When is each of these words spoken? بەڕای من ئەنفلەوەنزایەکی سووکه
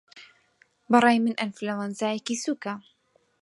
بەڕای 0.91 1.17
من 1.23 1.35
ئەنفلەوەنزایەکی 1.39 2.39
سووکه 2.43 2.73